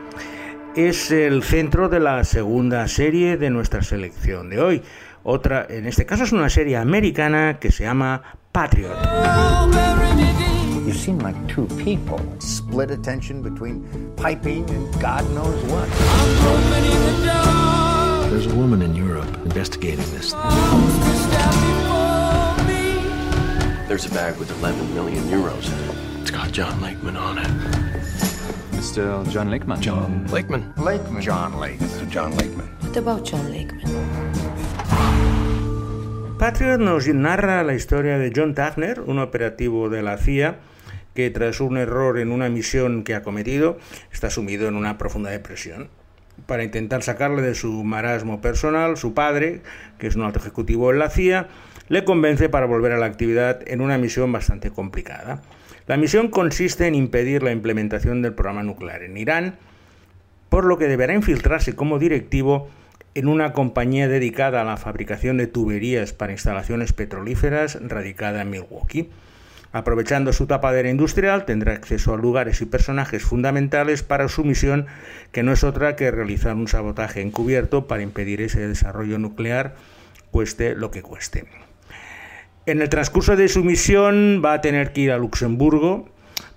es 0.75 1.11
el 1.11 1.43
centro 1.43 1.89
de 1.89 1.99
la 1.99 2.23
segunda 2.23 2.87
serie 2.87 3.37
de 3.37 3.49
nuestra 3.49 3.81
selección 3.81 4.49
de 4.49 4.59
hoy. 4.59 4.81
Otra, 5.23 5.65
en 5.69 5.85
este 5.85 6.05
caso 6.05 6.23
es 6.23 6.31
una 6.31 6.49
serie 6.49 6.77
americana 6.77 7.57
que 7.59 7.71
se 7.71 7.83
llama 7.83 8.21
Patriot. 8.51 8.95
You 10.85 10.93
seem 10.93 11.17
like 11.19 11.35
two 11.47 11.67
people. 11.83 12.19
Split 12.39 12.91
attention 12.91 13.41
between 13.41 13.83
piping 14.17 14.69
and 14.69 14.93
God 15.01 15.27
knows 15.33 15.63
what. 15.71 15.89
There's 18.29 18.45
a 18.45 18.55
woman 18.55 18.81
in 18.81 18.95
Europe 18.95 19.27
investigating 19.45 20.05
this. 20.11 20.33
There's 23.87 24.05
a 24.05 24.13
bag 24.13 24.37
with 24.37 24.51
11 24.59 24.93
million 24.93 25.23
euros. 25.23 25.71
It's 26.21 26.31
got 26.31 26.51
John 26.51 26.79
Lakeman 26.81 27.17
on 27.17 27.39
it. 27.39 27.94
Mr. 28.85 29.25
John 29.33 29.49
Lakeman. 29.49 29.81
John 29.81 30.27
Lakeman. 30.31 30.71
Lakeman. 30.77 31.19
John 31.19 31.59
Lakeman. 31.59 31.89
Mr. 31.89 32.07
John 32.07 32.31
Lakeman. 32.37 32.69
What 32.83 32.97
about 32.97 33.25
John 33.25 33.51
Lakeman? 33.51 33.81
Patriot 36.37 36.77
nos 36.77 37.07
narra 37.07 37.63
la 37.63 37.73
historia 37.73 38.19
de 38.19 38.31
John 38.35 38.53
Tafner, 38.53 38.99
un 39.01 39.17
operativo 39.17 39.89
de 39.89 40.03
la 40.03 40.17
CIA 40.17 40.59
que 41.15 41.31
tras 41.31 41.61
un 41.61 41.77
error 41.77 42.19
en 42.19 42.31
una 42.31 42.47
misión 42.49 43.03
que 43.03 43.15
ha 43.15 43.23
cometido 43.23 43.79
está 44.11 44.29
sumido 44.29 44.67
en 44.67 44.75
una 44.75 44.99
profunda 44.99 45.31
depresión. 45.31 45.89
Para 46.45 46.63
intentar 46.63 47.01
sacarle 47.01 47.41
de 47.41 47.55
su 47.55 47.83
marasmo 47.83 48.39
personal, 48.39 48.97
su 48.97 49.15
padre, 49.15 49.63
que 49.97 50.05
es 50.05 50.15
un 50.15 50.21
alto 50.21 50.37
ejecutivo 50.37 50.91
en 50.91 50.99
la 50.99 51.09
CIA, 51.09 51.47
le 51.87 52.03
convence 52.03 52.49
para 52.49 52.67
volver 52.67 52.91
a 52.91 52.99
la 52.99 53.07
actividad 53.07 53.61
en 53.65 53.81
una 53.81 53.97
misión 53.97 54.31
bastante 54.31 54.69
complicada. 54.69 55.41
La 55.87 55.97
misión 55.97 56.29
consiste 56.29 56.87
en 56.87 56.95
impedir 56.95 57.43
la 57.43 57.51
implementación 57.51 58.23
del 58.23 58.33
programa 58.33 58.63
nuclear 58.63 59.03
en 59.03 59.17
Irán, 59.17 59.55
por 60.49 60.65
lo 60.65 60.79
que 60.79 60.87
deberá 60.87 61.13
infiltrarse 61.13 61.75
como 61.75 61.99
directivo 61.99 62.69
en 63.13 63.27
una 63.27 63.53
compañía 63.53 64.07
dedicada 64.07 64.61
a 64.61 64.65
la 64.65 64.77
fabricación 64.77 65.37
de 65.37 65.45
tuberías 65.45 66.11
para 66.11 66.31
instalaciones 66.31 66.91
petrolíferas 66.91 67.77
radicada 67.87 68.41
en 68.41 68.49
Milwaukee. 68.49 69.09
Aprovechando 69.73 70.33
su 70.33 70.47
tapadera 70.47 70.89
industrial, 70.89 71.45
tendrá 71.45 71.73
acceso 71.73 72.13
a 72.13 72.17
lugares 72.17 72.61
y 72.61 72.65
personajes 72.65 73.23
fundamentales 73.23 74.01
para 74.01 74.27
su 74.27 74.43
misión, 74.43 74.87
que 75.31 75.43
no 75.43 75.51
es 75.51 75.63
otra 75.63 75.95
que 75.95 76.09
realizar 76.09 76.55
un 76.55 76.67
sabotaje 76.67 77.21
encubierto 77.21 77.85
para 77.85 78.01
impedir 78.01 78.41
ese 78.41 78.67
desarrollo 78.67 79.19
nuclear, 79.19 79.75
cueste 80.31 80.75
lo 80.75 80.89
que 80.89 81.03
cueste. 81.03 81.45
En 82.67 82.81
el 82.81 82.89
transcurso 82.89 83.35
de 83.35 83.47
su 83.47 83.63
misión 83.63 84.41
va 84.43 84.53
a 84.53 84.61
tener 84.61 84.91
que 84.91 85.01
ir 85.01 85.11
a 85.11 85.19
Luxemburgo, 85.19 86.09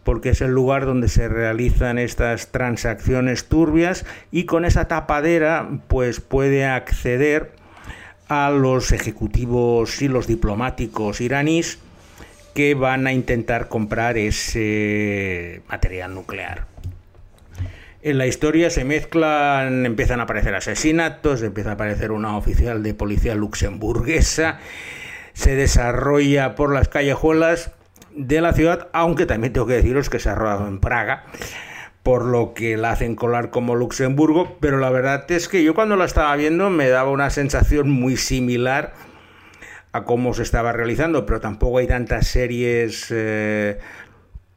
porque 0.04 0.30
es 0.30 0.40
el 0.40 0.52
lugar 0.52 0.86
donde 0.86 1.08
se 1.08 1.28
realizan 1.28 1.98
estas 1.98 2.50
transacciones 2.50 3.44
turbias 3.44 4.06
y 4.30 4.44
con 4.44 4.64
esa 4.64 4.88
tapadera 4.88 5.68
pues 5.88 6.20
puede 6.20 6.64
acceder 6.64 7.52
a 8.26 8.48
los 8.48 8.92
ejecutivos 8.92 10.00
y 10.00 10.08
los 10.08 10.26
diplomáticos 10.26 11.20
iraníes 11.20 11.78
que 12.54 12.72
van 12.72 13.06
a 13.06 13.12
intentar 13.12 13.68
comprar 13.68 14.16
ese 14.16 15.60
material 15.68 16.14
nuclear. 16.14 16.64
En 18.00 18.16
la 18.16 18.26
historia 18.26 18.70
se 18.70 18.84
mezclan, 18.84 19.84
empiezan 19.84 20.20
a 20.20 20.22
aparecer 20.22 20.54
asesinatos, 20.54 21.42
empieza 21.42 21.70
a 21.70 21.74
aparecer 21.74 22.12
una 22.12 22.38
oficial 22.38 22.82
de 22.82 22.94
policía 22.94 23.34
luxemburguesa 23.34 24.58
se 25.38 25.54
desarrolla 25.54 26.56
por 26.56 26.74
las 26.74 26.88
callejuelas 26.88 27.70
de 28.12 28.40
la 28.40 28.52
ciudad, 28.52 28.88
aunque 28.92 29.24
también 29.24 29.52
tengo 29.52 29.68
que 29.68 29.74
deciros 29.74 30.10
que 30.10 30.18
se 30.18 30.28
ha 30.28 30.34
rodado 30.34 30.66
en 30.66 30.80
Praga, 30.80 31.26
por 32.02 32.24
lo 32.24 32.54
que 32.54 32.76
la 32.76 32.90
hacen 32.90 33.14
colar 33.14 33.50
como 33.50 33.76
Luxemburgo, 33.76 34.56
pero 34.58 34.78
la 34.78 34.90
verdad 34.90 35.30
es 35.30 35.48
que 35.48 35.62
yo 35.62 35.76
cuando 35.76 35.94
la 35.94 36.06
estaba 36.06 36.34
viendo 36.34 36.70
me 36.70 36.88
daba 36.88 37.12
una 37.12 37.30
sensación 37.30 37.88
muy 37.88 38.16
similar 38.16 38.94
a 39.92 40.02
cómo 40.02 40.34
se 40.34 40.42
estaba 40.42 40.72
realizando, 40.72 41.24
pero 41.24 41.38
tampoco 41.38 41.78
hay 41.78 41.86
tantas 41.86 42.26
series 42.26 43.06
eh, 43.10 43.78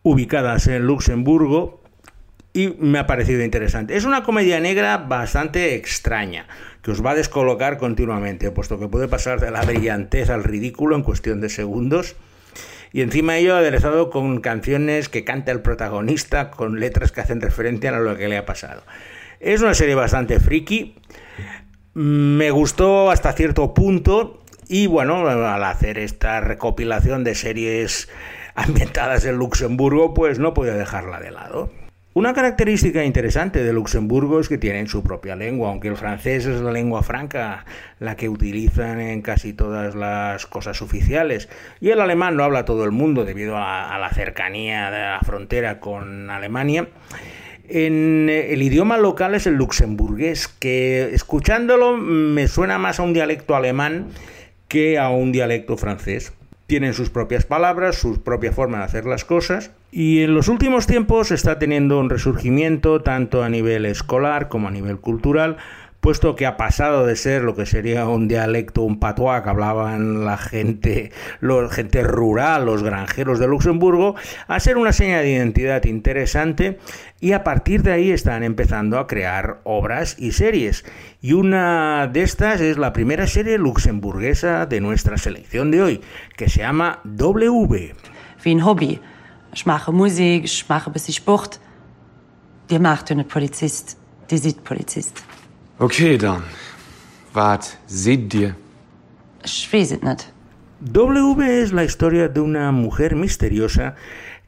ubicadas 0.02 0.66
en 0.66 0.88
Luxemburgo 0.88 1.84
y 2.54 2.70
me 2.80 2.98
ha 2.98 3.06
parecido 3.06 3.44
interesante. 3.44 3.96
Es 3.96 4.06
una 4.06 4.24
comedia 4.24 4.60
negra 4.60 4.98
bastante 4.98 5.76
extraña 5.76 6.48
que 6.82 6.92
os 6.92 7.06
va 7.06 7.12
a 7.12 7.16
descolocar 7.16 7.78
continuamente, 7.78 8.52
puesto 8.52 8.80
que 8.80 8.88
puede 8.88 9.08
pasar 9.08 9.40
de 9.40 9.52
la 9.52 9.62
brillantez 9.62 10.30
al 10.30 10.44
ridículo 10.44 10.96
en 10.96 11.04
cuestión 11.04 11.42
de 11.42 11.50
segundos. 11.50 12.16
Y 12.94 13.02
encima 13.02 13.38
ello 13.38 13.56
aderezado 13.56 14.10
con 14.10 14.42
canciones 14.42 15.08
que 15.08 15.24
canta 15.24 15.52
el 15.52 15.62
protagonista, 15.62 16.52
con 16.52 16.80
letras 16.80 17.12
que 17.12 17.22
hacen 17.22 17.40
referencia 17.40 17.96
a 17.96 18.00
lo 18.00 18.18
que 18.18 18.28
le 18.28 18.38
ha 18.38 18.46
pasado. 18.46 18.84
Es 19.40 19.62
una 19.62 19.74
serie 19.74 19.96
bastante 19.96 20.40
friki. 20.40 20.96
Me 21.94 22.52
gustó 22.52 23.10
hasta 23.10 23.32
cierto 23.34 23.74
punto. 23.74 24.44
Y 24.68 24.88
bueno, 24.88 25.28
al 25.28 25.64
hacer 25.64 25.98
esta 25.98 26.42
recopilación 26.42 27.24
de 27.24 27.36
series 27.36 28.10
ambientadas 28.56 29.26
en 29.26 29.36
Luxemburgo, 29.36 30.14
pues 30.14 30.40
no 30.40 30.54
podía 30.54 30.74
dejarla 30.74 31.20
de 31.20 31.32
lado. 31.32 31.72
Una 32.13 32.34
característica 32.34 33.06
interesante 33.06 33.63
de 33.63 33.72
Luxemburgo 33.72 34.41
es 34.41 34.50
que 34.50 34.58
tienen 34.58 34.88
su 34.88 35.01
propia 35.01 35.38
lengua, 35.38 35.70
aunque 35.70 35.88
el 35.88 35.96
francés 35.96 36.46
es 36.46 36.60
la 36.60 36.74
lengua 36.74 37.03
franca, 37.03 37.63
la 38.00 38.18
que 38.18 38.27
utilizan 38.27 39.00
en 39.00 39.22
casi 39.22 39.53
todas 39.53 39.96
las 39.96 40.46
cosas 40.46 40.82
oficiales, 40.82 41.48
y 41.80 41.91
el 41.91 42.01
alemán 42.01 42.36
lo 42.36 42.44
habla 42.44 42.65
todo 42.65 42.84
el 42.84 42.91
mundo 42.91 43.24
debido 43.24 43.56
a, 43.56 43.98
la 43.98 44.10
cercanía 44.10 44.91
de 44.91 45.00
la 45.00 45.22
frontera 45.22 45.80
con 45.80 46.30
Alemania. 46.30 46.89
En 47.70 48.27
eh, 48.30 48.51
el 48.51 48.62
idioma 48.62 48.98
local 48.98 49.34
es 49.34 49.48
el 49.48 49.53
luxemburgués, 49.53 50.50
que 50.50 51.13
escuchándolo 51.13 51.96
me 51.96 52.50
suena 52.50 52.77
más 52.77 53.00
a 53.00 53.03
un 53.03 53.13
dialecto 53.13 53.56
alemán 53.56 54.10
que 54.68 55.00
a 55.00 55.08
un 55.08 55.32
dialecto 55.32 55.77
francés 55.77 56.34
tienen 56.72 56.94
sus 56.94 57.10
propias 57.10 57.46
palabras, 57.46 57.98
su 57.98 58.24
propia 58.24 58.54
forma 58.54 58.78
de 58.78 58.86
hacer 58.86 59.06
las 59.06 59.25
cosas 59.25 59.72
y 59.92 60.22
en 60.22 60.34
los 60.34 60.48
últimos 60.48 60.88
tiempos 60.88 61.30
está 61.32 61.60
teniendo 61.60 62.00
un 62.00 62.10
resurgimiento 62.10 63.01
tanto 63.01 63.44
a 63.44 63.50
nivel 63.50 63.86
escolar 63.86 64.48
como 64.48 64.70
a 64.70 64.72
nivel 64.72 64.98
cultural, 64.98 65.58
puesto 66.01 66.36
que 66.36 66.48
ha 66.48 66.58
pasado 66.58 67.05
de 67.05 67.15
ser 67.15 67.43
lo 67.43 67.55
que 67.55 67.67
sería 67.67 68.08
un 68.08 68.27
dialecto, 68.27 68.81
un 68.81 69.00
patois 69.00 69.43
que 69.43 69.50
hablaban 69.50 70.25
la 70.25 70.38
gente, 70.38 71.12
los, 71.39 71.72
gente 71.72 72.03
rural, 72.03 72.65
los 72.65 72.84
granjeros 72.84 73.39
de 73.39 73.48
Luxemburgo, 73.48 74.15
a 74.48 74.60
ser 74.60 74.77
una 74.77 74.91
seña 74.91 75.20
de 75.20 75.29
identidad 75.29 75.86
interesante 75.86 76.79
y 77.20 77.34
a 77.34 77.43
partir 77.43 77.84
de 77.84 77.91
ahí 77.91 78.12
están 78.12 78.43
empezando 78.43 78.98
a 78.98 79.05
crear 79.05 79.62
obras 79.63 80.15
y 80.17 80.31
series. 80.31 80.84
Y 81.22 81.34
una 81.34 82.08
de 82.08 82.24
estas 82.24 82.60
es 82.62 82.79
la 82.79 82.93
primera 82.93 83.27
serie 83.27 83.60
luxemburguesa 83.60 84.65
de 84.65 84.81
nuestra 84.81 85.17
selección 85.17 85.70
de 85.70 85.84
hoy, 85.84 86.01
que 86.36 86.50
se 86.50 86.62
llama 86.62 87.00
W. 87.03 87.93
Ein 88.43 88.60
Hobby. 88.65 89.00
Ich 89.53 89.65
mache 89.65 89.91
Musik, 89.91 90.46
ich 90.46 90.67
mache 90.67 90.89
bis 90.89 91.10
ich 91.10 91.17
Sport. 91.17 91.60
Die 92.70 92.79
macht 92.79 93.12
einen 93.12 93.27
Polizist, 93.27 93.98
die 94.29 94.38
sieht 94.38 94.63
Polizist. 94.63 95.24
Okay, 95.82 96.16
dann. 96.16 96.44
Was 97.34 97.76
seht 97.88 98.36
ihr? 98.36 98.56
Ich 99.44 99.68
weiß 99.74 99.94
es 99.94 100.04
nicht. 100.04 100.32
W 100.80 101.42
es 101.42 101.72
la 101.72 101.84
historia 101.84 102.28
de 102.28 102.40
una 102.40 102.72
mujer 102.72 103.16
misteriosa 103.16 103.96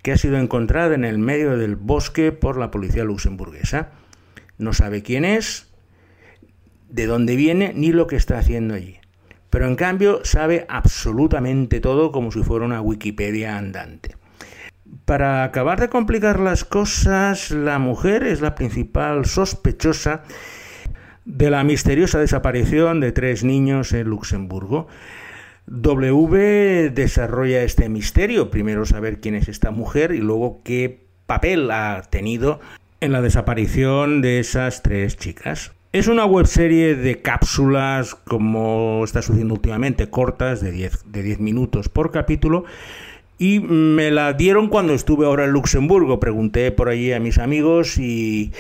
que 0.04 0.12
ha 0.12 0.18
sido 0.18 0.38
encontrada 0.38 0.94
en 0.94 1.04
el 1.04 1.18
medio 1.18 1.58
del 1.58 1.76
bosque 1.76 2.32
por 2.32 2.60
la 2.60 2.70
policía 2.70 3.04
luxemburguesa. 3.04 3.88
No 4.60 4.74
sabe 4.74 5.02
quién 5.02 5.26
es, 5.26 5.74
de 6.90 7.08
dónde 7.08 7.36
viene, 7.36 7.74
ni 7.74 7.92
lo 7.92 8.06
que 8.06 8.16
está 8.16 8.38
haciendo 8.38 8.76
allí. 8.76 9.00
Pero 9.50 9.66
en 9.66 9.76
cambio 9.76 10.24
sabe 10.24 10.68
absolutamente 10.70 11.80
todo 11.80 12.12
como 12.12 12.32
si 12.32 12.44
fuera 12.44 12.64
una 12.64 12.80
Wikipedia 12.80 13.58
andante. 13.58 14.18
Para 15.06 15.44
acabar 15.44 15.80
de 15.80 15.90
complicar 15.90 16.40
las 16.40 16.64
cosas, 16.64 17.50
la 17.50 17.80
mujer 17.80 18.22
es 18.22 18.40
la 18.40 18.54
principal 18.54 19.26
sospechosa 19.26 20.22
de 21.26 21.50
la 21.50 21.64
misteriosa 21.64 22.20
desaparición 22.20 23.00
de 23.00 23.12
tres 23.12 23.44
niños 23.44 23.94
en 23.94 24.08
Luxemburgo. 24.08 24.88
W 25.66 26.90
desarrolla 26.90 27.64
este 27.64 27.88
misterio, 27.88 28.50
primero 28.50 28.86
saber 28.86 29.22
quién 29.22 29.36
es 29.36 29.48
esta 29.48 29.72
mujer 29.72 30.12
y 30.12 30.20
luego 30.20 30.62
qué 30.64 31.06
papel 31.26 31.72
ha 31.72 32.02
tenido 32.10 32.60
en 33.00 33.12
la 33.12 33.22
desaparición 33.22 34.22
de 34.22 34.40
esas 34.40 34.84
tres 34.84 35.18
chicas. 35.18 35.72
Es 35.94 36.08
una 36.08 36.26
webserie 36.26 36.96
de 36.96 37.22
cápsulas, 37.22 38.16
como 38.16 39.04
está 39.04 39.22
sucediendo 39.22 39.54
últimamente, 39.54 40.10
cortas, 40.10 40.60
de 40.60 40.72
10 40.72 41.12
de 41.12 41.22
10 41.22 41.40
minutos 41.40 41.88
por 41.88 42.12
capítulo. 42.12 42.66
Y 43.38 43.60
me 43.60 44.10
la 44.10 44.34
dieron 44.34 44.70
cuando 44.70 44.94
estuve 44.94 45.26
ahora 45.26 45.46
en 45.46 45.52
Luxemburgo. 45.52 46.20
Pregunté 46.20 46.72
por 46.72 46.90
allí 46.90 47.14
a 47.14 47.20
mis 47.20 47.38
amigos 47.38 47.98
y 47.98 48.54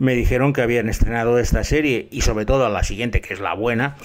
me 0.00 0.14
dijeron 0.14 0.54
que 0.54 0.62
habían 0.62 0.88
estrenado 0.88 1.38
esta 1.38 1.62
serie 1.62 2.08
y 2.10 2.22
sobre 2.22 2.46
todo 2.46 2.66
la 2.70 2.82
siguiente, 2.82 3.20
que 3.20 3.34
es 3.34 3.40
la 3.40 3.52
buena. 3.52 3.96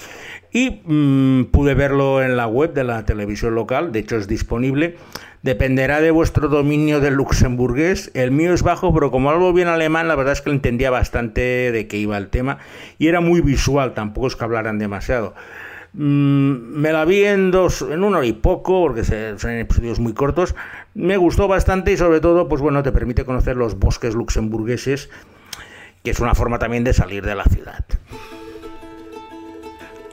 Y 0.52 0.82
mmm, 0.84 1.44
pude 1.44 1.72
verlo 1.72 2.22
en 2.22 2.36
la 2.36 2.46
web 2.46 2.74
de 2.74 2.84
la 2.84 3.06
televisión 3.06 3.54
local, 3.54 3.92
de 3.92 4.00
hecho 4.00 4.16
es 4.18 4.28
disponible. 4.28 4.96
Dependerá 5.42 6.02
de 6.02 6.10
vuestro 6.10 6.48
dominio 6.48 7.00
del 7.00 7.14
luxemburgués. 7.14 8.10
El 8.12 8.30
mío 8.30 8.52
es 8.52 8.62
bajo, 8.62 8.92
pero 8.92 9.10
como 9.10 9.30
hablo 9.30 9.54
bien 9.54 9.68
alemán, 9.68 10.06
la 10.06 10.16
verdad 10.16 10.34
es 10.34 10.42
que 10.42 10.50
entendía 10.50 10.90
bastante 10.90 11.40
de 11.72 11.86
qué 11.88 11.96
iba 11.96 12.18
el 12.18 12.28
tema. 12.28 12.58
Y 12.98 13.08
era 13.08 13.22
muy 13.22 13.40
visual, 13.40 13.94
tampoco 13.94 14.26
es 14.26 14.36
que 14.36 14.44
hablaran 14.44 14.78
demasiado. 14.78 15.34
Mm, 15.94 16.78
me 16.78 16.92
la 16.92 17.06
vi 17.06 17.24
en 17.24 17.50
dos, 17.50 17.80
en 17.80 18.04
una 18.04 18.18
hora 18.18 18.26
y 18.26 18.34
poco, 18.34 18.82
porque 18.82 19.02
son 19.02 19.50
episodios 19.52 19.98
muy 19.98 20.12
cortos. 20.12 20.54
Me 20.92 21.16
gustó 21.16 21.48
bastante 21.48 21.92
y 21.92 21.96
sobre 21.96 22.20
todo, 22.20 22.48
pues 22.48 22.60
bueno, 22.60 22.82
te 22.82 22.92
permite 22.92 23.24
conocer 23.24 23.56
los 23.56 23.78
bosques 23.78 24.14
luxemburgueses, 24.14 25.08
que 26.06 26.12
es 26.12 26.20
una 26.20 26.36
forma 26.36 26.60
también 26.60 26.84
de 26.84 26.92
salir 26.92 27.26
de 27.26 27.34
la 27.34 27.42
ciudad. 27.42 27.84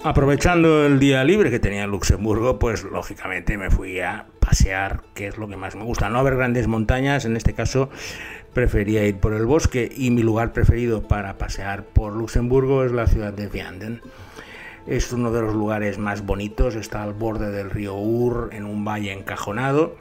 Aprovechando 0.03 0.88
el 0.88 0.97
día 0.97 1.23
libre 1.23 1.51
que 1.51 1.59
tenía 1.59 1.83
en 1.83 1.91
Luxemburgo, 1.91 2.57
pues 2.57 2.83
lógicamente 2.83 3.59
me 3.59 3.69
fui 3.69 4.00
a 4.00 4.25
pasear, 4.39 5.03
que 5.13 5.27
es 5.27 5.38
lo 5.38 5.47
que 5.47 5.55
más 5.55 5.75
me 5.75 5.83
gusta. 5.83 6.09
No 6.09 6.17
haber 6.17 6.35
grandes 6.35 6.65
montañas, 6.65 7.25
en 7.25 7.38
este 7.38 7.53
caso 7.53 7.91
prefería 8.53 9.05
ir 9.05 9.17
por 9.17 9.33
el 9.35 9.45
bosque 9.45 9.88
y 9.95 10.09
mi 10.09 10.23
lugar 10.23 10.51
preferido 10.51 11.07
para 11.07 11.38
pasear 11.38 11.83
por 11.83 12.13
Luxemburgo 12.13 12.83
es 12.83 12.91
la 12.91 13.05
ciudad 13.05 13.31
de 13.31 13.45
Vianden. 13.45 14.01
Es 14.88 15.13
uno 15.13 15.31
de 15.31 15.41
los 15.41 15.53
lugares 15.53 16.00
más 16.00 16.25
bonitos, 16.25 16.73
está 16.73 17.03
al 17.03 17.13
borde 17.13 17.51
del 17.51 17.69
río 17.69 17.93
Ur, 17.93 18.50
en 18.51 18.65
un 18.65 18.83
valle 18.83 19.13
encajonado. 19.13 19.95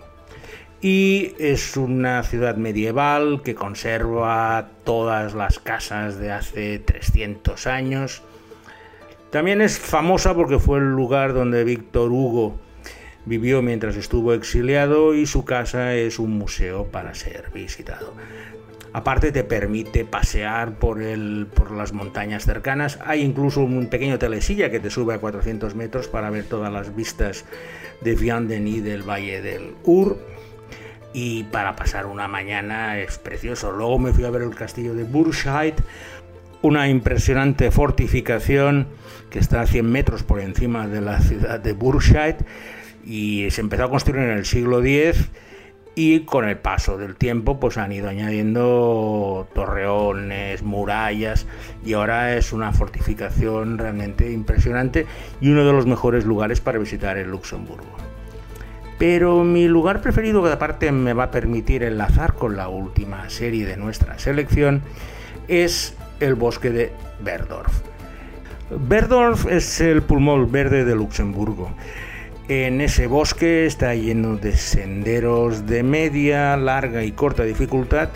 Y 0.82 1.34
es 1.38 1.76
una 1.76 2.22
ciudad 2.24 2.56
medieval 2.56 3.40
que 3.42 3.54
conserva 3.54 4.68
todas 4.84 5.32
las 5.32 5.58
casas 5.58 6.18
de 6.18 6.32
hace 6.32 6.80
300 6.80 7.66
años 7.66 8.22
también 9.32 9.62
es 9.62 9.78
famosa 9.78 10.34
porque 10.34 10.58
fue 10.58 10.78
el 10.78 10.92
lugar 10.92 11.32
donde 11.32 11.64
Víctor 11.64 12.12
Hugo 12.12 12.60
vivió 13.24 13.62
mientras 13.62 13.96
estuvo 13.96 14.34
exiliado 14.34 15.14
y 15.14 15.24
su 15.24 15.46
casa 15.46 15.94
es 15.94 16.18
un 16.18 16.36
museo 16.36 16.88
para 16.88 17.14
ser 17.14 17.50
visitado. 17.50 18.12
Aparte 18.92 19.32
te 19.32 19.42
permite 19.42 20.04
pasear 20.04 20.74
por, 20.78 21.00
el, 21.00 21.46
por 21.46 21.70
las 21.70 21.94
montañas 21.94 22.44
cercanas. 22.44 22.98
Hay 23.06 23.22
incluso 23.22 23.62
un 23.62 23.86
pequeño 23.86 24.18
telesilla 24.18 24.70
que 24.70 24.80
te 24.80 24.90
sube 24.90 25.14
a 25.14 25.18
400 25.18 25.74
metros 25.76 26.08
para 26.08 26.28
ver 26.28 26.44
todas 26.44 26.70
las 26.70 26.94
vistas 26.94 27.46
de 28.02 28.14
Vianden 28.14 28.68
y 28.68 28.80
del 28.80 29.02
Valle 29.02 29.40
del 29.40 29.76
Ur. 29.84 30.18
Y 31.12 31.44
para 31.44 31.76
pasar 31.76 32.06
una 32.06 32.28
mañana 32.28 32.98
es 32.98 33.18
precioso. 33.18 33.70
Luego 33.72 33.98
me 33.98 34.12
fui 34.12 34.24
a 34.24 34.30
ver 34.30 34.42
el 34.42 34.54
castillo 34.54 34.94
de 34.94 35.04
Burscheid, 35.04 35.74
una 36.62 36.88
impresionante 36.88 37.70
fortificación 37.70 38.86
que 39.30 39.38
está 39.38 39.62
a 39.62 39.66
100 39.66 39.90
metros 39.90 40.22
por 40.22 40.40
encima 40.40 40.86
de 40.86 41.00
la 41.00 41.20
ciudad 41.20 41.60
de 41.60 41.72
Burscheid 41.72 42.36
y 43.04 43.50
se 43.50 43.60
empezó 43.60 43.84
a 43.84 43.90
construir 43.90 44.22
en 44.22 44.30
el 44.30 44.46
siglo 44.46 44.82
X 44.84 45.28
y 45.94 46.20
con 46.20 46.48
el 46.48 46.56
paso 46.56 46.96
del 46.96 47.16
tiempo 47.16 47.60
pues 47.60 47.76
han 47.76 47.92
ido 47.92 48.08
añadiendo 48.08 49.48
torreones, 49.54 50.62
murallas 50.62 51.46
y 51.84 51.92
ahora 51.92 52.36
es 52.36 52.52
una 52.52 52.72
fortificación 52.72 53.76
realmente 53.76 54.30
impresionante 54.30 55.06
y 55.40 55.50
uno 55.50 55.66
de 55.66 55.72
los 55.72 55.86
mejores 55.86 56.24
lugares 56.24 56.60
para 56.60 56.78
visitar 56.78 57.18
en 57.18 57.30
Luxemburgo. 57.30 58.11
Pero 59.02 59.42
mi 59.42 59.66
lugar 59.66 60.00
preferido, 60.00 60.44
que 60.44 60.50
aparte 60.50 60.92
me 60.92 61.12
va 61.12 61.24
a 61.24 61.30
permitir 61.32 61.82
enlazar 61.82 62.34
con 62.34 62.56
la 62.56 62.68
última 62.68 63.28
serie 63.30 63.66
de 63.66 63.76
nuestra 63.76 64.16
selección, 64.20 64.80
es 65.48 65.96
el 66.20 66.36
bosque 66.36 66.70
de 66.70 66.92
Berdorf. 67.20 67.80
Berdorf 68.70 69.46
es 69.46 69.80
el 69.80 70.02
pulmón 70.02 70.52
verde 70.52 70.84
de 70.84 70.94
Luxemburgo. 70.94 71.74
En 72.46 72.80
ese 72.80 73.08
bosque 73.08 73.66
está 73.66 73.92
lleno 73.96 74.36
de 74.36 74.52
senderos 74.52 75.66
de 75.66 75.82
media, 75.82 76.56
larga 76.56 77.02
y 77.02 77.10
corta 77.10 77.42
dificultad 77.42 78.10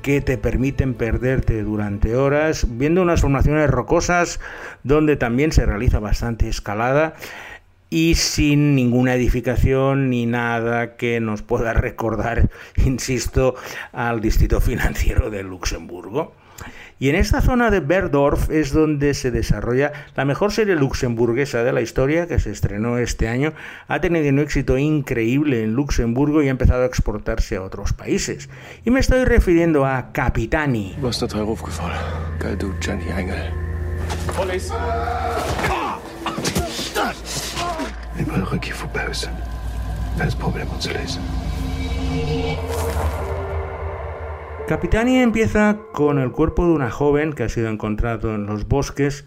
que 0.00 0.20
te 0.20 0.38
permiten 0.38 0.94
perderte 0.94 1.60
durante 1.64 2.14
horas 2.14 2.66
viendo 2.78 3.02
unas 3.02 3.20
formaciones 3.20 3.68
rocosas 3.68 4.38
donde 4.84 5.16
también 5.16 5.50
se 5.50 5.66
realiza 5.66 5.98
bastante 5.98 6.48
escalada 6.48 7.16
y 7.90 8.14
sin 8.14 8.76
ninguna 8.76 9.14
edificación 9.14 10.08
ni 10.08 10.24
nada 10.24 10.96
que 10.96 11.20
nos 11.20 11.42
pueda 11.42 11.72
recordar, 11.72 12.48
insisto, 12.76 13.56
al 13.92 14.20
distrito 14.20 14.60
financiero 14.60 15.28
de 15.28 15.42
Luxemburgo. 15.42 16.32
Y 17.00 17.08
en 17.08 17.14
esta 17.16 17.40
zona 17.40 17.70
de 17.70 17.80
Berdorf 17.80 18.50
es 18.50 18.74
donde 18.74 19.14
se 19.14 19.30
desarrolla 19.30 19.92
la 20.16 20.26
mejor 20.26 20.52
serie 20.52 20.76
luxemburguesa 20.76 21.64
de 21.64 21.72
la 21.72 21.80
historia 21.80 22.26
que 22.26 22.38
se 22.38 22.50
estrenó 22.50 22.98
este 22.98 23.26
año. 23.26 23.54
Ha 23.88 24.02
tenido 24.02 24.28
un 24.28 24.38
éxito 24.38 24.76
increíble 24.76 25.62
en 25.64 25.72
Luxemburgo 25.72 26.42
y 26.42 26.48
ha 26.48 26.50
empezado 26.50 26.82
a 26.82 26.86
exportarse 26.86 27.56
a 27.56 27.62
otros 27.62 27.94
países. 27.94 28.50
Y 28.84 28.90
me 28.90 29.00
estoy 29.00 29.24
refiriendo 29.24 29.86
a 29.86 30.12
Capitani. 30.12 30.94
Was 31.00 31.24
Vi 45.02 45.16
empieza 45.16 45.78
con 45.92 46.18
el 46.18 46.30
cuerpo 46.30 46.66
de 46.66 46.72
una 46.72 46.90
joven 46.90 47.32
que 47.32 47.44
ha 47.44 47.48
sido 47.48 47.68
encontrado 47.68 48.34
en 48.34 48.46
los 48.46 48.68
bosques 48.68 49.24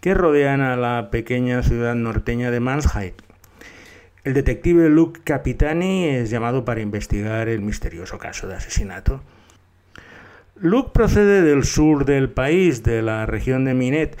que 0.00 0.14
rodean 0.14 0.60
a 0.60 0.76
la 0.76 1.10
pequeña 1.10 1.62
ciudad 1.62 1.94
norteña 1.94 2.50
de 2.50 2.60
Mansheit. 2.60 3.14
El 4.22 4.34
detective 4.34 4.88
Luke 4.90 5.20
Capitani 5.24 6.06
es 6.06 6.30
llamado 6.30 6.64
para 6.64 6.80
investigar 6.80 7.48
el 7.48 7.62
misterioso 7.62 8.18
caso 8.18 8.46
de 8.46 8.54
asesinato. 8.56 9.20
Luke 10.56 10.90
procede 10.92 11.42
del 11.42 11.64
sur 11.64 12.04
del 12.04 12.30
país, 12.30 12.82
de 12.82 13.02
la 13.02 13.26
región 13.26 13.64
de 13.64 13.74
Minet, 13.74 14.16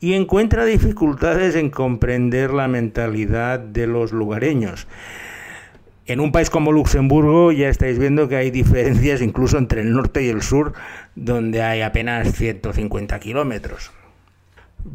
y 0.00 0.14
encuentra 0.14 0.64
dificultades 0.64 1.54
en 1.54 1.70
comprender 1.70 2.52
la 2.52 2.68
mentalidad 2.68 3.60
de 3.60 3.86
los 3.86 4.12
lugareños. 4.12 4.86
En 6.06 6.18
un 6.18 6.32
país 6.32 6.50
como 6.50 6.72
Luxemburgo 6.72 7.52
ya 7.52 7.68
estáis 7.68 7.98
viendo 7.98 8.28
que 8.28 8.36
hay 8.36 8.50
diferencias 8.50 9.22
incluso 9.22 9.58
entre 9.58 9.82
el 9.82 9.92
norte 9.92 10.24
y 10.24 10.28
el 10.28 10.42
sur, 10.42 10.72
donde 11.14 11.62
hay 11.62 11.82
apenas 11.82 12.32
150 12.32 13.20
kilómetros. 13.20 13.92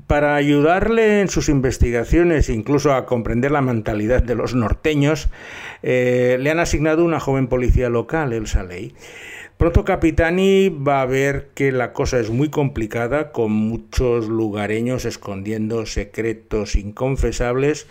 Para 0.08 0.36
ayudarle 0.36 1.22
en 1.22 1.30
sus 1.30 1.48
investigaciones, 1.48 2.50
incluso 2.50 2.92
a 2.94 3.06
comprender 3.06 3.52
la 3.52 3.62
mentalidad 3.62 4.24
de 4.24 4.34
los 4.34 4.56
norteños, 4.56 5.30
eh, 5.84 6.38
le 6.40 6.50
han 6.50 6.60
asignado 6.60 7.06
una 7.06 7.20
joven 7.20 7.48
policía 7.48 7.88
local, 7.90 8.34
Elsa 8.34 8.64
Ley. 8.64 8.96
Pronto 9.58 9.86
Capitani 9.86 10.68
va 10.70 11.02
a 11.02 11.06
ver 11.06 11.50
que 11.56 11.72
la 11.72 11.94
cosa 11.94 12.20
es 12.20 12.30
muy 12.30 12.50
complicada, 12.50 13.32
con 13.32 13.54
muchos 13.54 14.28
lugareños 14.28 15.06
escondiendo 15.06 15.86
secretos 15.86 16.76
inconfesables 16.76 17.88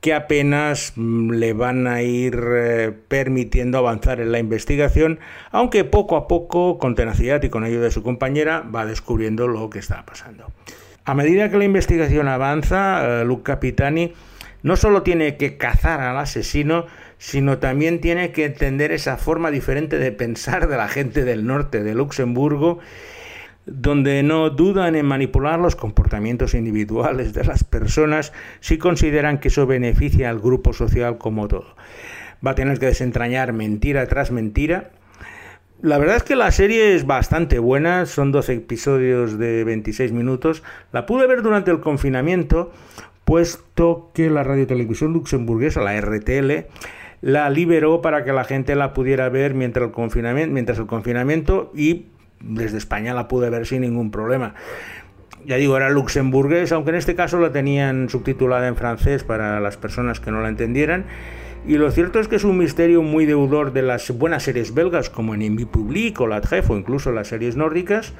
que 0.00 0.14
apenas 0.14 0.92
mm, 0.96 1.32
le 1.32 1.52
van 1.52 1.86
a 1.86 2.02
ir 2.02 2.40
eh, 2.40 2.92
permitiendo 3.08 3.78
avanzar 3.78 4.20
en 4.20 4.32
la 4.32 4.38
investigación, 4.38 5.18
aunque 5.50 5.84
poco 5.84 6.16
a 6.16 6.28
poco, 6.28 6.78
con 6.78 6.94
tenacidad 6.94 7.42
y 7.42 7.50
con 7.50 7.64
ayuda 7.64 7.84
de 7.84 7.90
su 7.90 8.02
compañera, 8.02 8.60
va 8.60 8.86
descubriendo 8.86 9.48
lo 9.48 9.68
que 9.68 9.80
está 9.80 10.06
pasando. 10.06 10.46
A 11.04 11.14
medida 11.14 11.50
que 11.50 11.58
la 11.58 11.64
investigación 11.64 12.28
avanza, 12.28 13.20
eh, 13.20 13.24
Luke 13.24 13.42
Capitani 13.42 14.12
no 14.62 14.76
solo 14.76 15.02
tiene 15.02 15.36
que 15.36 15.56
cazar 15.56 16.00
al 16.00 16.18
asesino, 16.18 16.86
sino 17.18 17.58
también 17.58 18.00
tiene 18.00 18.32
que 18.32 18.44
entender 18.44 18.92
esa 18.92 19.16
forma 19.16 19.50
diferente 19.50 19.98
de 19.98 20.12
pensar 20.12 20.68
de 20.68 20.76
la 20.76 20.88
gente 20.88 21.24
del 21.24 21.46
norte 21.46 21.82
de 21.82 21.94
Luxemburgo 21.94 22.80
donde 23.66 24.22
no 24.22 24.48
dudan 24.50 24.94
en 24.94 25.06
manipular 25.06 25.58
los 25.58 25.74
comportamientos 25.74 26.54
individuales 26.54 27.34
de 27.34 27.44
las 27.44 27.64
personas 27.64 28.32
si 28.60 28.78
consideran 28.78 29.38
que 29.38 29.48
eso 29.48 29.66
beneficia 29.66 30.30
al 30.30 30.38
grupo 30.38 30.72
social 30.72 31.18
como 31.18 31.48
todo. 31.48 31.74
Va 32.46 32.52
a 32.52 32.54
tener 32.54 32.78
que 32.78 32.86
desentrañar 32.86 33.52
mentira 33.52 34.06
tras 34.06 34.30
mentira. 34.30 34.90
La 35.82 35.98
verdad 35.98 36.16
es 36.16 36.22
que 36.22 36.36
la 36.36 36.50
serie 36.52 36.94
es 36.94 37.06
bastante 37.06 37.58
buena, 37.58 38.06
son 38.06 38.30
12 38.32 38.54
episodios 38.54 39.36
de 39.38 39.64
26 39.64 40.12
minutos. 40.12 40.62
La 40.92 41.04
pude 41.04 41.26
ver 41.26 41.42
durante 41.42 41.70
el 41.70 41.80
confinamiento, 41.80 42.72
puesto 43.26 44.12
que 44.14 44.30
la 44.30 44.44
radiotelevisión 44.44 45.12
luxemburguesa, 45.12 45.82
la 45.82 46.00
RTL, 46.00 46.68
la 47.20 47.50
liberó 47.50 48.00
para 48.00 48.24
que 48.24 48.32
la 48.32 48.44
gente 48.44 48.76
la 48.76 48.94
pudiera 48.94 49.28
ver 49.28 49.52
mientras 49.52 49.88
el 49.88 50.86
confinamiento, 50.86 51.72
y 51.74 52.06
desde 52.40 52.78
España 52.78 53.14
la 53.14 53.26
pude 53.26 53.50
ver 53.50 53.66
sin 53.66 53.82
ningún 53.82 54.12
problema. 54.12 54.54
ya 55.44 55.56
digo, 55.56 55.76
era 55.76 55.90
luxemburgués, 55.90 56.70
aunque 56.70 56.90
en 56.90 56.96
este 56.96 57.16
caso 57.16 57.40
la 57.40 57.50
tenían 57.50 58.08
subtitulada 58.08 58.68
en 58.68 58.76
francés 58.76 59.24
para 59.24 59.58
las 59.60 59.76
personas 59.76 60.20
que 60.20 60.30
no 60.30 60.40
la 60.40 60.48
entendieran. 60.48 61.06
Y 61.66 61.78
lo 61.78 61.90
cierto 61.90 62.20
es 62.20 62.28
que 62.28 62.36
es 62.36 62.44
un 62.44 62.58
misterio 62.58 63.02
muy 63.02 63.26
deudor 63.26 63.72
de 63.72 63.82
las 63.82 64.08
buenas 64.12 64.44
series 64.44 64.72
belgas 64.72 65.10
como 65.10 65.34
en 65.34 65.42
Invi 65.42 65.64
Public 65.64 66.20
o 66.20 66.28
La 66.28 66.40
Tref 66.40 66.70
o 66.70 66.76
incluso 66.76 67.10
las 67.10 67.26
series 67.26 67.56
nórdicas. 67.56 68.12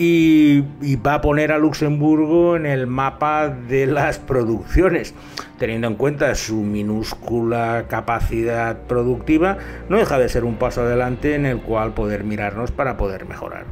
Y, 0.00 0.62
va 1.04 1.14
a 1.14 1.20
poner 1.20 1.50
a 1.50 1.58
Luxemburgo 1.58 2.54
en 2.54 2.66
el 2.66 2.86
mapa 2.86 3.48
de 3.48 3.86
las 3.86 4.18
producciones. 4.18 5.14
Teniendo 5.58 5.88
en 5.88 5.96
cuenta 5.96 6.34
su 6.36 6.56
minúscula 6.56 7.86
capacidad 7.88 8.78
productiva, 8.82 9.58
no 9.88 9.96
deja 9.96 10.18
de 10.18 10.28
ser 10.28 10.44
un 10.44 10.54
paso 10.54 10.82
adelante 10.82 11.34
en 11.34 11.46
el 11.46 11.60
cual 11.60 11.94
poder 11.94 12.22
mirarnos 12.22 12.70
para 12.70 12.96
poder 12.96 13.26
mejorar. 13.26 13.64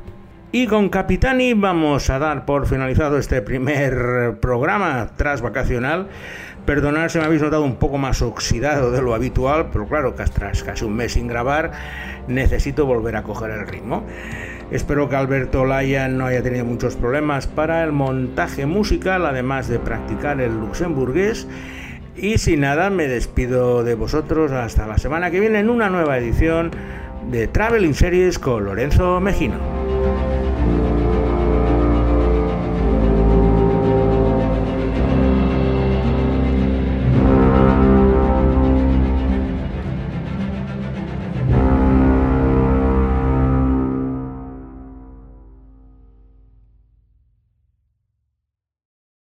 Y 0.51 0.67
con 0.67 0.89
Capitani 0.89 1.55
vamos 1.55 2.09
a 2.11 2.19
dar 2.19 2.45
por 2.45 2.67
finalizado 2.67 3.19
este 3.19 3.43
primer 3.43 4.39
programa 4.41 5.11
tras 5.17 5.43
vacacional. 5.43 6.09
Perdonad 6.65 7.09
si 7.09 7.19
me 7.19 7.25
habéis 7.25 7.43
notado 7.43 7.63
un 7.63 7.77
poco 7.77 7.99
más 7.99 8.23
oxidado 8.23 8.91
de 8.91 9.01
lo 9.01 9.15
habitual, 9.15 9.69
pero 9.73 9.87
claro 9.87 10.15
tras 10.15 10.65
casi 10.65 10.85
un 10.85 10.97
mes 10.97 11.13
sin 11.13 11.29
grabar 11.29 11.71
necesito 12.27 12.87
volver 12.87 13.17
a 13.17 13.23
coger 13.23 13.51
el 13.51 13.67
ritmo. 13.67 14.05
Espero 14.71 15.09
que 15.09 15.15
Alberto 15.15 15.65
Laya 15.65 16.09
no 16.09 16.27
haya 16.27 16.43
tenido 16.43 16.65
muchos 16.65 16.97
problemas 16.97 17.47
para 17.47 17.85
el 17.85 17.93
montaje 17.93 18.67
musical, 18.67 19.25
además 19.25 19.69
de 19.69 19.79
practicar 19.79 20.41
el 20.41 20.59
luxemburgués. 20.59 21.47
Y 22.17 22.39
sin 22.39 22.61
nada, 22.61 22.91
me 22.91 23.07
despido 23.07 23.85
de 23.85 23.95
vosotros 23.95 24.51
hasta 24.51 24.87
la 24.87 24.99
semana 24.99 25.31
que 25.31 25.39
viene 25.39 25.61
en 25.61 25.71
una 25.71 25.89
nueva 25.89 26.19
edición 26.19 26.73
de 27.31 27.47
Traveling 27.47 27.95
Series 27.95 28.39
con 28.39 28.65
Lorenzo 28.65 29.21
Mejino. 29.21 29.86